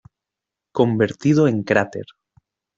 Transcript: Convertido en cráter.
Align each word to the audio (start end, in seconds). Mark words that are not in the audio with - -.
Convertido 0.71 1.47
en 1.47 1.61
cráter. 1.61 2.07